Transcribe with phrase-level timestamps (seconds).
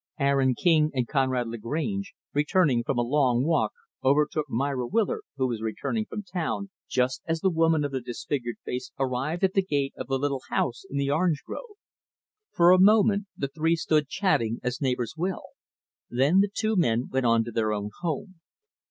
[0.17, 3.71] Aaron King and Conrad Lagrange, returning from a long walk,
[4.03, 8.55] overtook Myra Willard, who was returning from town, just as the woman of the disfigured
[8.65, 11.77] face arrived at the gate of the little house in the orange grove.
[12.49, 15.43] For a moment, the three stood chatting as neighbors will,
[16.09, 18.39] then the two men went on to their own home.